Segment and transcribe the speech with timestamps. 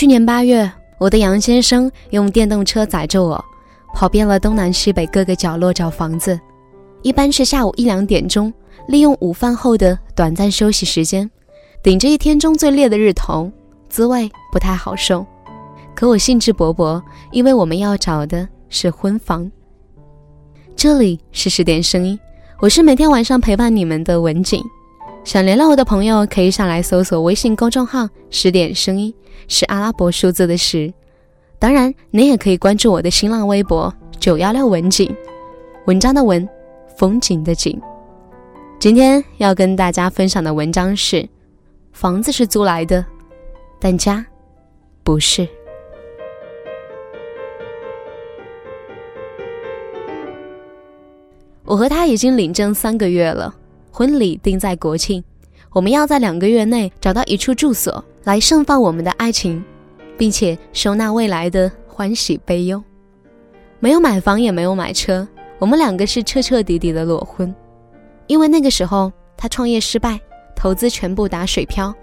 [0.00, 3.44] 去年八月，我的杨先生用电动车载着我，
[3.92, 6.40] 跑遍了东南西北各个角落找房子。
[7.02, 8.50] 一般是下午一两点钟，
[8.88, 11.30] 利用午饭后的短暂休息时间，
[11.82, 13.52] 顶着一天中最烈的日头，
[13.90, 15.26] 滋味不太好受。
[15.94, 19.52] 可我兴致勃勃，因为我们要找的是婚房。
[20.74, 22.18] 这里是十点声音，
[22.60, 24.64] 我是每天晚上陪伴你们的文景。
[25.22, 29.14] 想联络我的朋友，可以上来搜索微信公众号“十点声音”，
[29.46, 30.92] 是阿拉伯数字的十。
[31.58, 35.14] 当然，你也可以关注我的新浪微博“九幺六文景”，
[35.86, 36.48] 文章的文，
[36.96, 37.80] 风景的景。
[38.80, 41.28] 今天要跟大家分享的文章是：
[41.92, 43.04] 房子是租来的，
[43.78, 44.26] 但家
[45.04, 45.46] 不是。
[51.64, 53.54] 我和他已经领证三个月了。
[54.00, 55.22] 婚礼定在国庆，
[55.72, 59.62] 我们要在两个月内找到一处住所来盛放我们的爱情，
[60.16, 62.82] 并且收纳未来的欢喜悲忧。
[63.78, 67.54] 没有买房，也没有买车，我们两个是彻彻底底的裸婚。
[68.26, 70.18] 因为那个时候他创业失败，
[70.56, 71.94] 投资全部打水漂，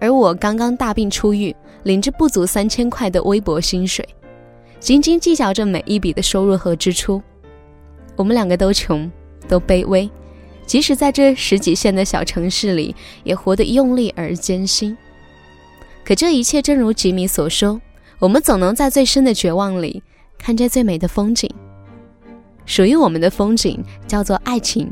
[0.00, 4.08] 而我刚刚大病初愈，领着不足三千块的微薄薪水，
[4.80, 7.22] 斤斤计较着每一笔的收入和支出。
[8.16, 9.12] 我们两个都穷，
[9.46, 10.10] 都卑微。
[10.66, 14.96] 即使在这十几线的小城市里，也活得用力而艰辛。
[16.04, 17.80] 可这一切正如吉米所说，
[18.18, 20.02] 我们总能在最深的绝望里
[20.36, 21.48] 看见最美的风景。
[22.64, 24.90] 属于我们的风景叫做爱情，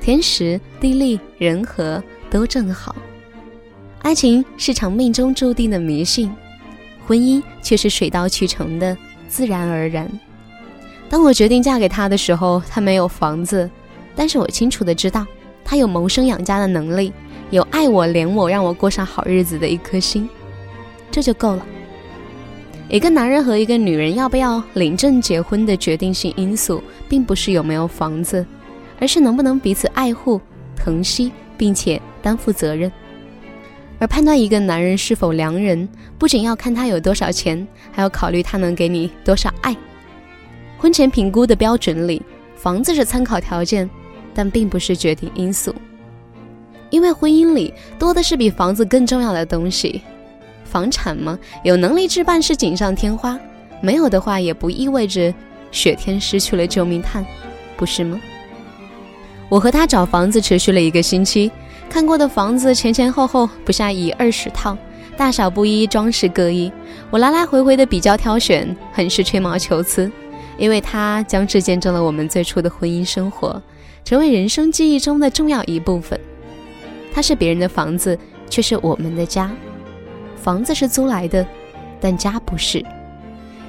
[0.00, 2.94] 天时地利人和都正好。
[4.02, 6.32] 爱情是场命中注定的迷信，
[7.04, 8.96] 婚姻却是水到渠成的
[9.28, 10.08] 自然而然。
[11.08, 13.68] 当我决定嫁给他的时候，他没有房子。
[14.14, 15.26] 但是我清楚的知道，
[15.64, 17.12] 他有谋生养家的能力，
[17.50, 20.28] 有爱我怜我让我过上好日子的一颗心，
[21.10, 21.66] 这就够了。
[22.88, 28.44] 一个男人和一个女人要不要领证结婚的决定性因素，并不是有没有房子，
[28.98, 30.40] 而是能不能彼此爱护、
[30.74, 32.90] 疼惜，并且担负责任。
[34.00, 35.88] 而判断一个男人是否良人，
[36.18, 39.76] 不仅要看他有多少钱，还要考虑他能给你多少爱。
[40.76, 42.20] 婚前评估的标准里，
[42.56, 43.88] 房子是参考条件。
[44.34, 45.74] 但并不是决定因素，
[46.90, 50.02] 因为婚姻里多的是比房子更重要的东西。
[50.64, 53.38] 房产嘛，有能力置办是锦上添花，
[53.80, 55.34] 没有的话也不意味着
[55.72, 57.26] 雪天失去了救命炭，
[57.76, 58.20] 不是吗？
[59.48, 61.50] 我和他找房子持续了一个星期，
[61.88, 64.78] 看过的房子前前后后不下一二十套，
[65.16, 66.70] 大小不一，装饰各异，
[67.10, 70.08] 我来来回回的比较挑选，很是吹毛求疵，
[70.56, 73.60] 因为他将至见证了我们最初的婚姻生活。
[74.04, 76.18] 成为人生记忆中的重要一部分。
[77.12, 78.18] 它是别人的房子，
[78.48, 79.50] 却是我们的家。
[80.36, 81.46] 房子是租来的，
[82.00, 82.84] 但家不是。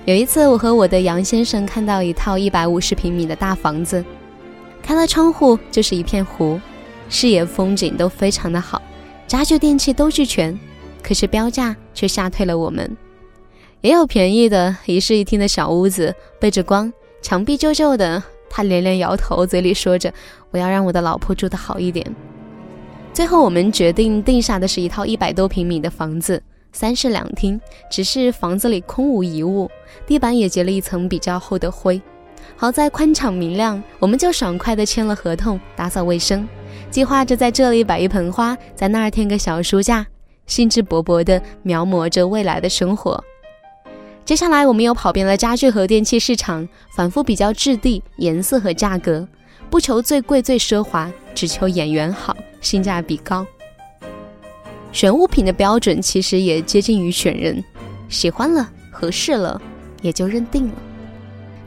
[0.06, 4.04] 有一次，我和我的杨先生看到一套一百五十平米的大房子，
[4.82, 6.60] 开了窗户就是一片湖，
[7.10, 8.82] 视野风景都非常的好，
[9.28, 10.58] 家具电器都俱全。
[11.04, 12.96] 可是标价却吓退了我们。
[13.82, 16.92] 也有便宜的，一室一厅的小屋子，背着光，
[17.22, 18.24] 墙壁旧旧的。
[18.52, 20.14] 他连连摇头，嘴里说着
[20.52, 22.06] ：“我要让我的老婆住得好一点。”
[23.14, 26.42] 最后，我们决定定下的是一套一百多平米的房子，
[26.74, 27.60] 三室两厅。
[27.90, 29.70] 只是房子里空无一物，
[30.06, 32.02] 地板也结了一层比较厚的灰。
[32.56, 36.48] 好在宽敞明亮，我们就爽快地签了合同，打扫卫生，
[36.90, 40.06] 计划着在这里摆一盆花，在那儿添个小书架，
[40.46, 43.24] 兴致勃勃地描摹着未来的生活。
[44.32, 46.66] 接下来，我们又跑遍了家具和电器市场，
[46.96, 49.28] 反复比较质地、颜色和价格，
[49.70, 53.46] 不求最贵最奢华，只求眼缘好、性价比高。
[54.94, 57.62] 选物品的标准其实也接近于选人，
[58.08, 59.62] 喜欢了、合适了，
[60.02, 60.76] 也就认定了。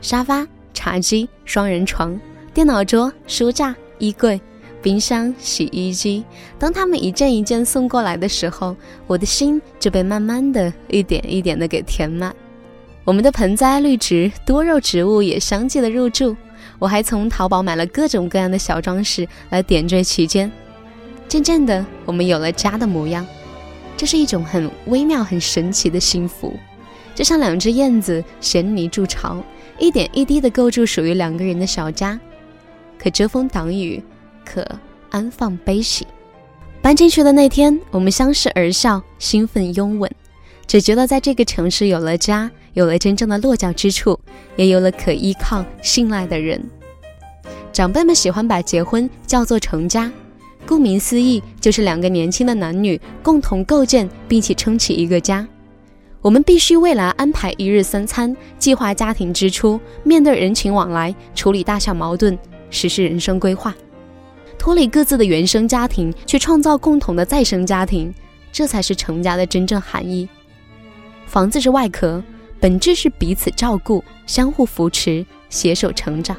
[0.01, 2.19] 沙发、茶几、双人床、
[2.51, 4.41] 电脑桌、书架、衣柜、
[4.81, 6.25] 冰箱、洗衣机，
[6.57, 8.75] 当他们一件一件送过来的时候，
[9.05, 12.35] 我的心就被慢慢的一点一点的给填满。
[13.05, 16.35] 我们的盆栽、绿植、多肉植物也相继的入住。
[16.79, 20.51] 我还从淘宝买了各种各样的小装饰来点缀其间。
[21.27, 23.25] 渐渐的，我们有了家的模样。
[23.95, 26.53] 这是一种很微妙、很神奇的幸福，
[27.13, 29.41] 就像两只燕子衔泥筑巢，
[29.77, 32.19] 一点一滴的构筑属于两个人的小家，
[32.97, 34.03] 可遮风挡雨，
[34.43, 34.67] 可
[35.11, 36.07] 安放悲喜。
[36.81, 40.11] 搬进去的那天，我们相视而笑，兴奋拥吻。
[40.67, 44.19] 只觉得在这个城市有了家，有了真正的落脚之处，
[44.57, 46.63] 也有了可依靠、信赖的人。
[47.73, 50.11] 长辈们喜欢把结婚叫做成家，
[50.67, 55.47] 顾名思义，就是两个年轻的男女共同构建并且撑起一个家。
[56.21, 62.37] 我们必须未来安排一日三餐，计划家庭支出，面对人情往来，处理大小矛盾，
[62.69, 63.73] 实施人生规划，
[64.57, 68.13] 脱离各自的原生家庭，去创造共同的再生家庭，
[68.51, 70.27] 这才是成家的真正含义。
[71.27, 72.23] 房子是外壳，
[72.59, 76.35] 本质是彼此照顾、相互扶持、携手成长。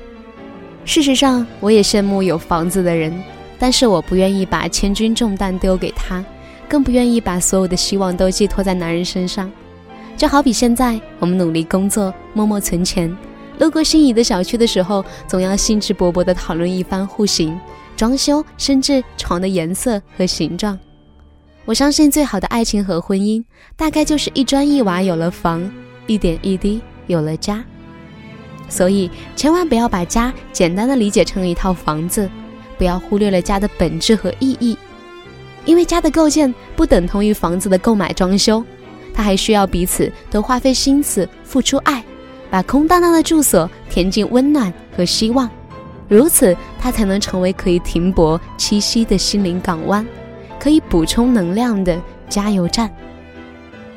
[0.84, 3.12] 事实上，我也羡慕有房子的人，
[3.58, 6.24] 但是我不愿意把千钧重担丢给他，
[6.68, 9.50] 更不愿意把所有的希望都寄托在男人身上。
[10.16, 13.14] 就好比现在，我们努力工作，默默存钱，
[13.58, 17.58] 路过心仪的小区的时候，总要兴致勃勃地讨论一番户型、
[17.96, 20.78] 装修，甚至床的颜色和形状。
[21.64, 23.42] 我相信，最好的爱情和婚姻，
[23.76, 25.68] 大概就是一砖一瓦有了房，
[26.06, 27.64] 一点一滴有了家。
[28.68, 32.28] 所以，千万不要把家简单的理解成一套房子，
[32.76, 34.76] 不要忽略了家的本质和意义，
[35.64, 38.64] 因为家的构建不等同于房子的购买装修。
[39.14, 42.04] 他还需要彼此都花费心思、付出爱，
[42.50, 45.48] 把空荡荡的住所填进温暖和希望，
[46.08, 50.04] 如此他才能成为可以停泊栖息的心灵港湾，
[50.58, 51.98] 可以补充能量的
[52.28, 52.90] 加油站。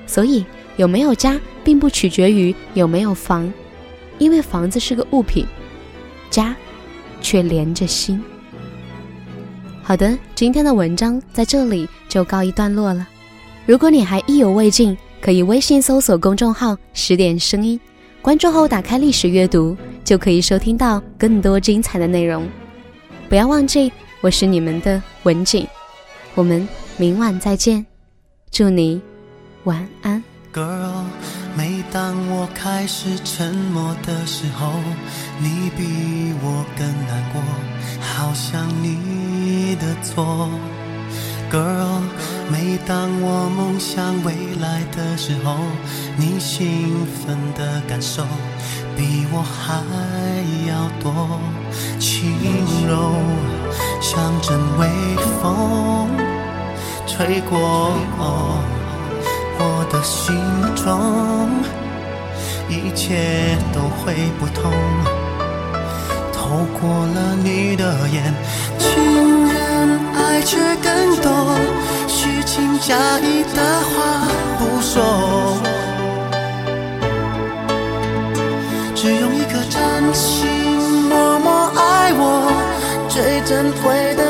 [0.05, 0.45] 所以，
[0.79, 3.51] 有没有家并不取决于有没有房，
[4.17, 5.45] 因为房子是个物品，
[6.29, 6.55] 家
[7.19, 8.23] 却连着心。
[9.83, 13.05] 好的，今天的文章在这里就告一段落了。
[13.65, 17.77] 如果你还意犹未尽，可以微信搜索公众号“十点声音”，
[18.23, 22.47] 关注后打开历史阅读，就可以收听到更多精彩的内容。
[23.27, 23.91] 不要忘记，
[24.21, 25.67] 我是你们的文景，
[26.35, 26.65] 我们
[26.95, 27.85] 明晚再见，
[28.49, 29.01] 祝你
[29.65, 30.23] 晚安。
[30.51, 31.06] Girl，
[31.56, 34.72] 每当我开始沉默的时候，
[35.38, 37.40] 你比我更难过，
[38.01, 40.50] 好像你的错。
[41.51, 42.01] Girl，
[42.51, 45.56] 每当我梦想未来的时候，
[46.18, 48.24] 你兴奋的感受
[48.98, 49.84] 比我还
[50.68, 51.40] 要多。
[52.00, 52.34] 轻
[52.88, 53.13] 柔
[54.01, 54.90] 像阵微
[55.40, 56.10] 风
[57.06, 57.94] 吹过
[59.59, 60.33] 我的心
[60.73, 61.50] 中，
[62.69, 64.71] 一切都会不同。
[66.33, 68.33] 透过了你的眼，
[68.79, 71.29] 情人爱却更多，
[72.07, 74.27] 虚情假意的话
[74.57, 75.59] 不说，
[78.95, 80.47] 只用一颗真心
[81.09, 82.51] 默默爱我，
[83.09, 84.23] 最珍贵的